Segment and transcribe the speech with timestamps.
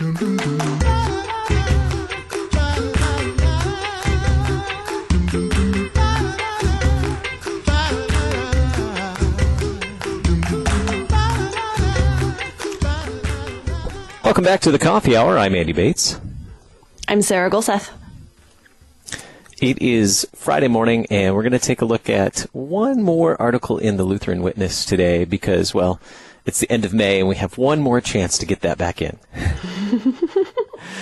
[0.00, 0.14] Welcome
[14.44, 15.36] back to the Coffee Hour.
[15.36, 16.20] I'm Andy Bates.
[17.08, 17.97] I'm Sarah Gulseth.
[19.60, 23.76] It is Friday morning, and we're going to take a look at one more article
[23.76, 26.00] in the Lutheran Witness today because, well,
[26.46, 29.02] it's the end of May, and we have one more chance to get that back
[29.02, 29.18] in.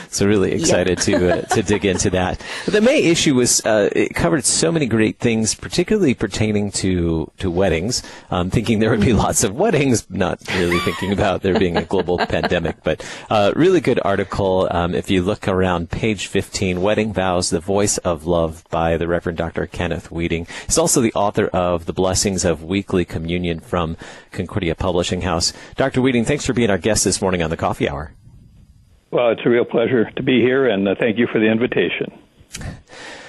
[0.09, 2.43] so really excited to uh, to dig into that.
[2.67, 7.51] The May issue was uh, it covered so many great things, particularly pertaining to to
[7.51, 8.03] weddings.
[8.31, 11.85] Um, thinking there would be lots of weddings, not really thinking about there being a
[11.85, 12.83] global pandemic.
[12.83, 14.69] But uh, really good article.
[14.71, 19.09] Um, if you look around page 15, "Wedding Vows: The Voice of Love" by the
[19.09, 19.67] Reverend Dr.
[19.67, 20.47] Kenneth Wieting.
[20.67, 23.97] He's also the author of "The Blessings of Weekly Communion" from
[24.33, 25.53] Concordia Publishing House.
[25.77, 26.03] Dr.
[26.03, 28.13] Wieting, thanks for being our guest this morning on the Coffee Hour.
[29.11, 32.13] Well, it's a real pleasure to be here, and uh, thank you for the invitation.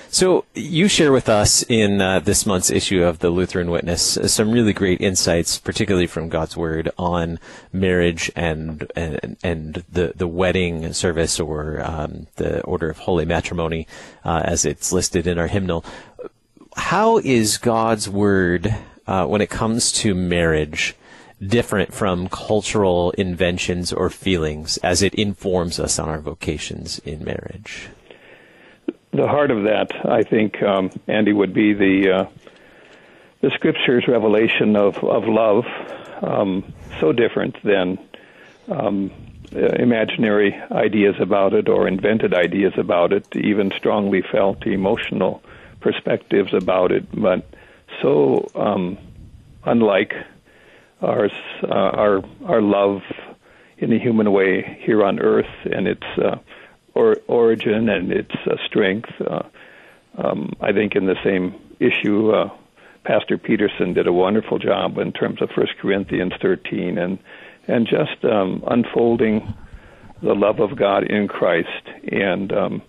[0.09, 4.27] So, you share with us in uh, this month's issue of the Lutheran Witness uh,
[4.27, 7.39] some really great insights, particularly from God's Word, on
[7.71, 13.85] marriage and and, and the the wedding service or um, the order of holy matrimony,
[14.25, 15.85] uh, as it's listed in our hymnal.
[16.75, 18.73] How is God's Word
[19.05, 20.95] uh, when it comes to marriage?
[21.45, 27.89] Different from cultural inventions or feelings as it informs us on our vocations in marriage?
[29.11, 32.25] The heart of that, I think, um, Andy, would be the uh,
[33.41, 35.65] the Scripture's revelation of of love,
[36.21, 37.97] um, so different than
[38.67, 39.11] um,
[39.52, 45.41] imaginary ideas about it or invented ideas about it, even strongly felt emotional
[45.80, 47.45] perspectives about it, but
[48.02, 48.97] so um,
[49.63, 50.13] unlike
[51.01, 51.29] our
[51.63, 53.01] uh, our our love
[53.77, 56.37] in a human way here on earth and its uh,
[56.95, 59.09] or, origin and its uh, strength.
[59.21, 59.43] Uh,
[60.17, 62.49] um, I think in the same issue, uh,
[63.03, 67.19] Pastor Peterson did a wonderful job in terms of First Corinthians 13 and
[67.67, 69.53] and just um, unfolding
[70.21, 72.81] the love of God in Christ and um,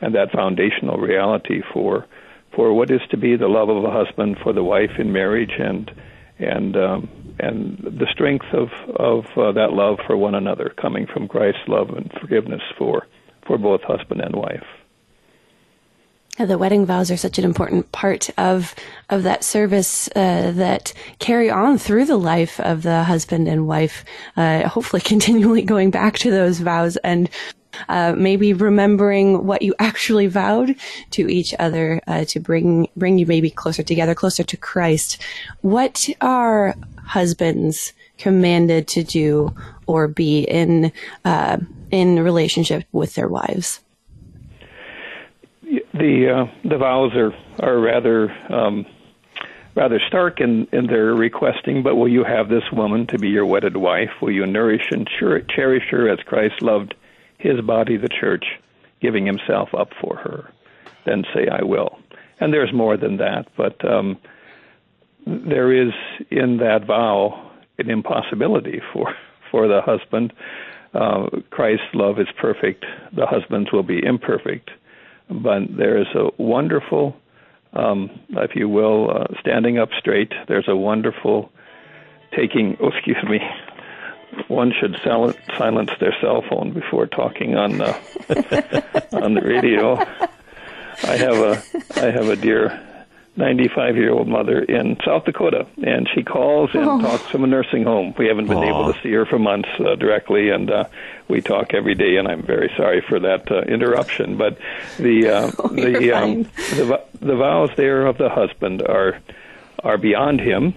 [0.00, 2.06] and that foundational reality for
[2.54, 5.54] for what is to be the love of a husband for the wife in marriage
[5.58, 5.90] and
[6.38, 7.08] and um,
[7.38, 11.90] and the strength of of uh, that love for one another coming from Christ's love
[11.90, 13.06] and forgiveness for
[13.46, 14.64] for both husband and wife.
[16.36, 18.74] The wedding vows are such an important part of
[19.08, 24.04] of that service uh, that carry on through the life of the husband and wife.
[24.36, 27.30] Uh, hopefully, continually going back to those vows and
[27.88, 30.74] uh, maybe remembering what you actually vowed
[31.10, 35.22] to each other uh, to bring bring you maybe closer together, closer to Christ.
[35.60, 36.74] What are
[37.06, 39.54] husbands commanded to do
[39.86, 40.92] or be in
[41.24, 41.58] uh,
[41.90, 43.80] in relationship with their wives?
[45.62, 48.30] The uh, the vows are are rather.
[48.52, 48.86] Um,
[49.76, 53.44] rather stark in, in their requesting, but will you have this woman to be your
[53.44, 54.10] wedded wife?
[54.22, 56.94] Will you nourish and cherish her as Christ loved
[57.38, 58.44] his body, the church,
[59.00, 60.50] giving himself up for her,
[61.04, 61.98] then say, I will.
[62.40, 64.18] And there's more than that, but um,
[65.26, 65.92] there is
[66.30, 69.14] in that vow an impossibility for,
[69.50, 70.32] for the husband.
[70.92, 74.70] Uh, Christ's love is perfect, the husbands will be imperfect.
[75.28, 77.16] But there is a wonderful,
[77.72, 80.32] um, if you will, uh, standing up straight.
[80.48, 81.50] There's a wonderful
[82.36, 83.40] taking, oh, excuse me,
[84.48, 89.96] one should silence their cell phone before talking on the on the radio.
[91.04, 91.62] I have a
[91.96, 92.93] I have a dear
[93.36, 97.00] 95 year old mother in South Dakota, and she calls and oh.
[97.00, 98.14] talks from a nursing home.
[98.16, 98.68] We haven't been Aww.
[98.68, 100.84] able to see her for months uh, directly, and uh,
[101.28, 102.16] we talk every day.
[102.16, 104.36] And I'm very sorry for that uh, interruption.
[104.36, 104.58] But
[104.98, 109.18] the uh, oh, the, um, the the vows there of the husband are
[109.82, 110.74] are beyond him,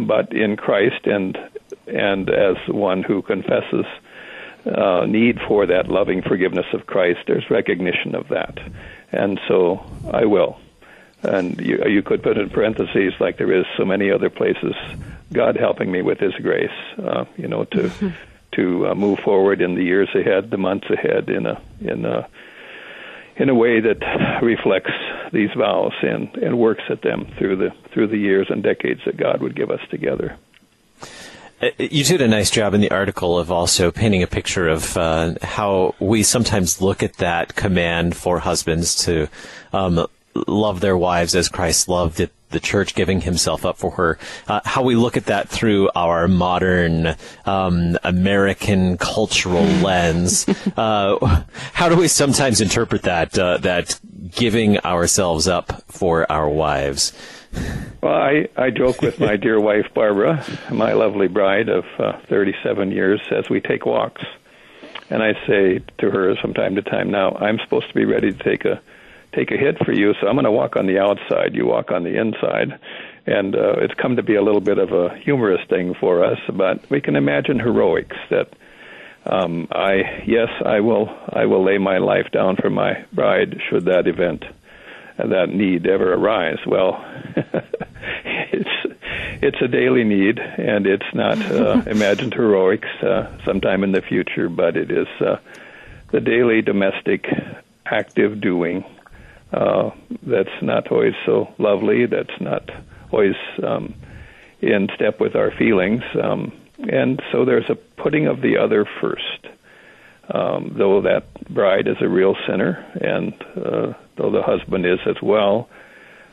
[0.00, 1.38] but in Christ and
[1.86, 3.86] and as one who confesses
[4.66, 8.58] uh, need for that loving forgiveness of Christ, there's recognition of that,
[9.12, 10.58] and so I will.
[11.22, 14.74] And you, you could put in parentheses, like there is so many other places,
[15.32, 18.12] God helping me with His grace, uh, you know, to
[18.52, 22.28] to uh, move forward in the years ahead, the months ahead, in a in a
[23.36, 24.92] in a way that reflects
[25.32, 29.16] these vows and, and works at them through the through the years and decades that
[29.16, 30.36] God would give us together.
[31.60, 34.96] Uh, you did a nice job in the article of also painting a picture of
[34.96, 39.28] uh, how we sometimes look at that command for husbands to
[39.72, 44.18] um, love their wives as Christ loved it, the church, giving himself up for her.
[44.46, 50.46] Uh, how we look at that through our modern um, American cultural lens.
[50.76, 53.98] Uh, how do we sometimes interpret that uh, that
[54.30, 57.12] giving ourselves up for our wives?
[58.02, 62.90] Well, I, I joke with my dear wife Barbara, my lovely bride of uh, 37
[62.90, 64.22] years, as we take walks.
[65.10, 68.32] And I say to her from time to time, now I'm supposed to be ready
[68.32, 68.80] to take a
[69.34, 71.54] take a hit for you, so I'm going to walk on the outside.
[71.54, 72.78] You walk on the inside,
[73.26, 76.38] and uh, it's come to be a little bit of a humorous thing for us.
[76.52, 78.48] But we can imagine heroics that
[79.24, 83.84] um, I yes I will I will lay my life down for my bride should
[83.84, 84.44] that event
[85.16, 86.58] that need ever arise.
[86.66, 87.04] Well,
[88.24, 88.96] it's
[89.42, 94.48] it's a daily need, and it's not uh, imagined heroics uh, sometime in the future,
[94.48, 95.36] but it is uh,
[96.10, 97.26] the daily domestic
[97.86, 98.84] active doing
[99.52, 99.90] uh,
[100.22, 102.06] that's not always so lovely.
[102.06, 102.70] That's not
[103.10, 103.94] always um,
[104.60, 109.46] in step with our feelings, um, and so there's a putting of the other first.
[110.32, 115.20] Um, though that bride is a real sinner, and uh, though the husband is as
[115.20, 115.68] well,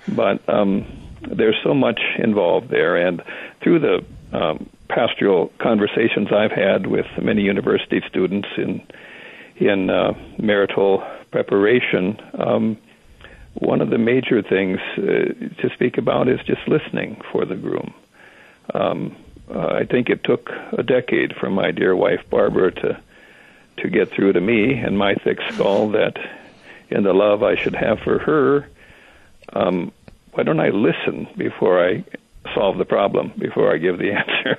[0.08, 0.86] but um,
[1.22, 2.96] there's so much involved there.
[2.96, 3.22] And
[3.62, 8.82] through the um, pastoral conversations I've had with many university students in
[9.56, 12.78] in uh, marital preparation, um,
[13.54, 17.94] one of the major things uh, to speak about is just listening for the groom.
[18.74, 19.16] Um,
[19.54, 23.02] uh, I think it took a decade for my dear wife Barbara to
[23.78, 26.18] to get through to me and my thick skull that
[26.90, 28.68] in the love I should have for her,
[29.54, 29.92] um,
[30.34, 32.04] why don't I listen before I
[32.54, 34.58] solve the problem, before I give the answer?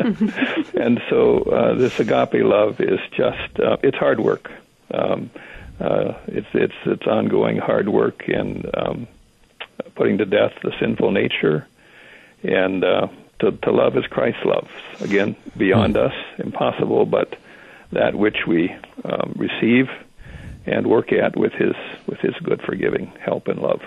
[0.00, 4.50] and, and so uh, this agape love is just, uh, it's hard work.
[4.92, 5.30] Um,
[5.80, 9.08] uh, it's, it's, it's ongoing hard work and um,
[9.94, 11.66] putting to death the sinful nature
[12.42, 13.08] and uh,
[13.40, 14.70] to, to love as Christ loves.
[15.00, 17.38] Again, beyond us, impossible, but
[17.92, 18.74] that which we
[19.04, 19.88] um, receive
[20.64, 21.74] and work at with his
[22.06, 23.80] with his good forgiving help and love.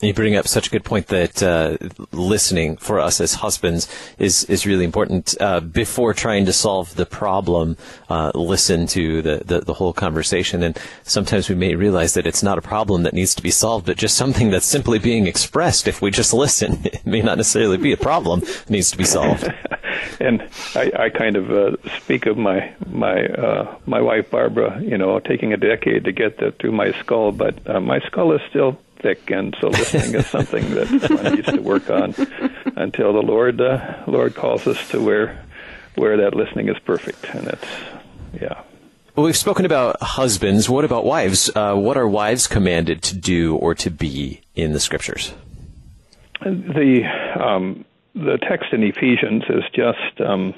[0.00, 1.76] You bring up such a good point that uh,
[2.12, 5.34] listening for us as husbands is is really important.
[5.40, 7.76] Uh, before trying to solve the problem,
[8.08, 10.62] uh, listen to the, the, the whole conversation.
[10.62, 13.86] And sometimes we may realize that it's not a problem that needs to be solved,
[13.86, 15.88] but just something that's simply being expressed.
[15.88, 19.04] If we just listen, it may not necessarily be a problem that needs to be
[19.04, 19.52] solved.
[20.20, 24.80] and I, I kind of uh, speak of my my uh, my wife Barbara.
[24.80, 28.32] You know, taking a decade to get that through my skull, but uh, my skull
[28.32, 32.14] is still thick, and so listening is something that one needs to work on
[32.76, 35.44] until the Lord uh, Lord calls us to where
[35.94, 37.66] where that listening is perfect, and it's
[38.40, 38.62] yeah.
[39.16, 40.68] Well, we've spoken about husbands.
[40.68, 41.50] What about wives?
[41.54, 45.34] Uh, what are wives commanded to do or to be in the scriptures?
[46.40, 47.02] The
[47.40, 47.84] um,
[48.14, 50.54] the text in Ephesians is just um,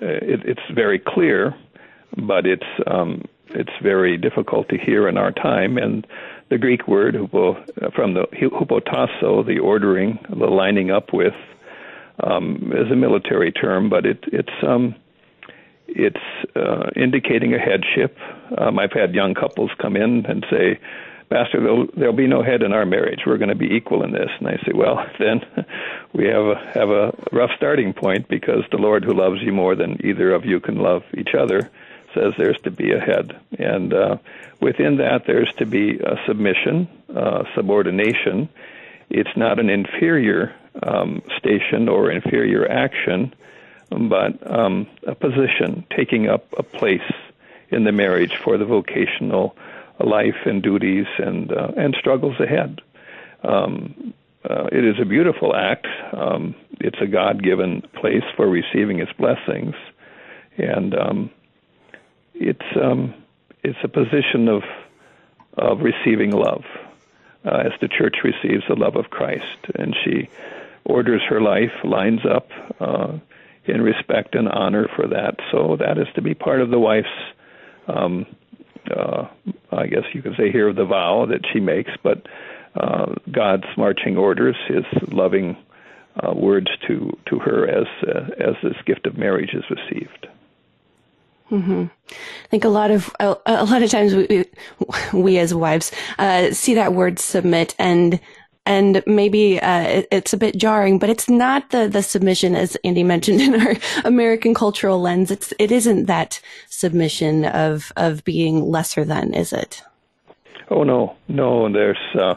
[0.00, 1.54] it, it's very clear,
[2.16, 5.76] but it's um, it's very difficult to hear in our time.
[5.76, 6.06] And
[6.50, 11.34] the Greek word hupo, from the hupotasso, the ordering, the lining up with,
[12.22, 14.94] um, is a military term, but it, it's um,
[15.86, 16.16] it's
[16.54, 18.16] uh, indicating a headship.
[18.58, 20.78] Um, I've had young couples come in and say,
[21.30, 23.20] Pastor, there'll, there'll be no head in our marriage.
[23.26, 24.28] We're going to be equal in this.
[24.38, 25.40] And I say, well, then
[26.12, 29.74] we have a, have a rough starting point because the Lord who loves you more
[29.74, 31.70] than either of you can love each other
[32.14, 33.38] says there's to be a head.
[33.58, 34.16] And uh,
[34.60, 38.48] within that, there's to be a submission, uh, subordination.
[39.08, 43.34] It's not an inferior um, station or inferior action,
[43.90, 47.12] but um, a position, taking up a place
[47.70, 49.56] in the marriage for the vocational
[49.98, 52.80] life and duties and uh, and struggles ahead.
[53.42, 54.14] Um,
[54.48, 55.86] uh, it is a beautiful act.
[56.12, 59.74] Um, it's a God-given place for receiving His blessings,
[60.56, 61.30] and um,
[62.40, 63.14] it's um,
[63.62, 64.62] it's a position of
[65.56, 66.64] of receiving love,
[67.44, 70.28] uh, as the church receives the love of Christ, and she
[70.84, 72.48] orders her life, lines up
[72.80, 73.18] uh,
[73.66, 75.36] in respect and honor for that.
[75.52, 77.08] So that is to be part of the wife's
[77.86, 78.26] um,
[78.90, 79.28] uh,
[79.70, 82.26] I guess you could say here, the vow that she makes, but
[82.74, 85.56] uh, God's marching orders, His loving
[86.16, 90.28] uh, words to to her as uh, as this gift of marriage is received.
[91.50, 91.86] Mm-hmm.
[92.50, 94.44] I think a lot of a, a lot of times we
[95.12, 98.18] we as wives uh, see that word submit and
[98.66, 102.76] and maybe uh, it, it's a bit jarring, but it's not the the submission as
[102.82, 105.30] Andy mentioned in our American cultural lens.
[105.30, 109.82] It's it isn't that submission of of being lesser than, is it?
[110.70, 111.72] Oh no, no.
[111.72, 112.34] There's uh,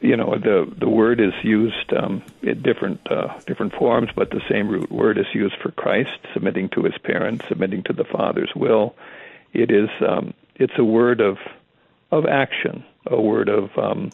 [0.00, 4.42] you know the the word is used um, in different uh, different forms, but the
[4.50, 8.50] same root word is used for Christ, submitting to his parents, submitting to the Father's
[8.56, 8.96] will.
[9.52, 11.38] It is um, it's a word of
[12.10, 14.10] of action, a word of um,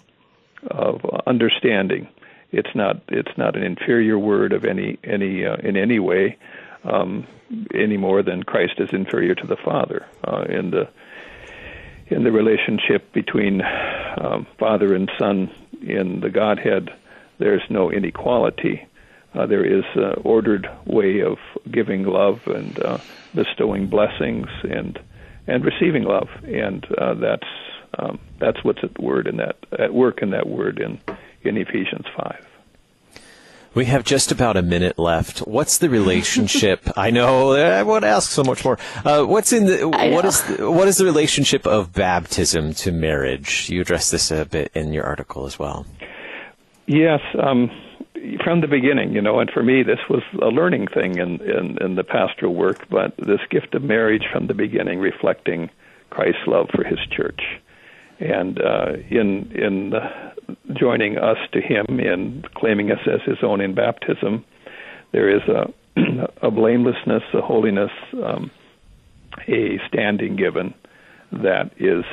[0.70, 2.08] of understanding.
[2.52, 6.38] It's not it's not an inferior word of any any uh, in any way
[6.84, 7.26] um,
[7.74, 10.88] any more than Christ is inferior to the Father uh, in the
[12.08, 15.50] in the relationship between um, Father and Son
[15.82, 16.90] in the Godhead.
[17.38, 18.86] There's no inequality.
[19.34, 21.38] Uh, there is an ordered way of
[21.70, 22.98] giving love and uh,
[23.34, 24.98] bestowing blessings and
[25.46, 27.48] and receiving love, and uh, that's
[27.98, 31.00] um, that's what's at word in that at work in that word in
[31.42, 32.46] in Ephesians five.
[33.74, 35.40] We have just about a minute left.
[35.40, 36.80] What's the relationship?
[36.96, 38.78] I know I won't ask so much more.
[39.04, 43.68] Uh, what's in the what is the, what is the relationship of baptism to marriage?
[43.68, 45.84] You address this a bit in your article as well.
[46.86, 47.70] Yes, um,
[48.42, 51.78] from the beginning, you know, and for me, this was a learning thing in, in
[51.80, 52.87] in the pastoral work.
[52.88, 55.70] But this gift of marriage from the beginning, reflecting
[56.11, 57.40] Christ's love for His church,
[58.20, 59.92] and uh, in in
[60.75, 64.44] joining us to Him in claiming us as His own in baptism,
[65.12, 65.73] there is a
[66.42, 67.92] a blamelessness, a holiness,
[68.23, 68.50] um,
[69.49, 70.75] a standing given
[71.32, 72.04] that is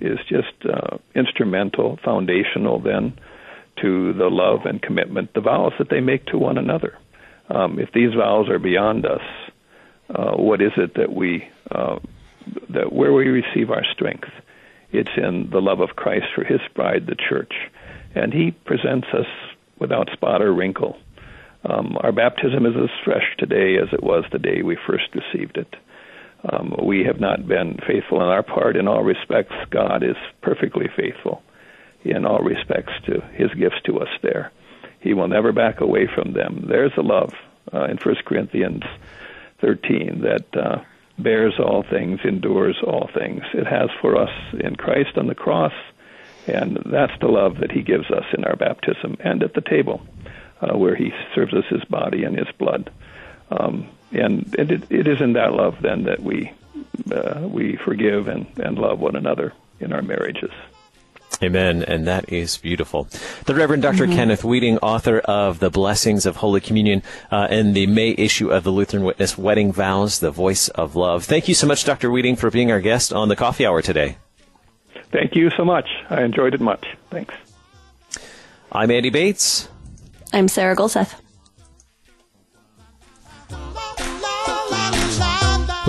[0.00, 3.18] is just uh, instrumental, foundational then
[3.82, 6.96] to the love and commitment, the vows that they make to one another.
[7.48, 9.22] Um, if these vows are beyond us,
[10.10, 11.98] uh, what is it that we uh,
[12.70, 14.28] that where we receive our strength?
[14.92, 17.52] It's in the love of Christ for His bride, the church,
[18.14, 19.26] and He presents us
[19.78, 20.96] without spot or wrinkle.
[21.64, 25.56] Um, our baptism is as fresh today as it was the day we first received
[25.56, 25.74] it.
[26.48, 29.54] Um, we have not been faithful in our part in all respects.
[29.70, 31.42] God is perfectly faithful
[32.10, 34.52] in all respects to His gifts to us there.
[35.00, 36.64] He will never back away from them.
[36.68, 37.32] There's a love
[37.72, 38.82] uh, in 1 Corinthians
[39.60, 40.82] 13 that uh,
[41.18, 43.42] bears all things, endures all things.
[43.54, 45.72] It has for us in Christ on the cross,
[46.46, 50.02] and that's the love that He gives us in our baptism and at the table,
[50.60, 52.90] uh, where He serves us His body and His blood.
[53.50, 56.52] Um, and it, it is in that love then that we
[57.10, 60.50] uh, we forgive and, and love one another in our marriages.
[61.42, 61.82] Amen.
[61.82, 63.08] And that is beautiful.
[63.44, 64.14] The Reverend doctor mm-hmm.
[64.14, 68.64] Kenneth Wieting, author of The Blessings of Holy Communion uh, in the May issue of
[68.64, 71.24] the Lutheran Witness Wedding Vows, The Voice of Love.
[71.24, 72.10] Thank you so much, Dr.
[72.10, 74.16] Wieting, for being our guest on the coffee hour today.
[75.12, 75.88] Thank you so much.
[76.10, 76.86] I enjoyed it much.
[77.10, 77.34] Thanks.
[78.72, 79.68] I'm Andy Bates.
[80.32, 81.14] I'm Sarah Gulseth.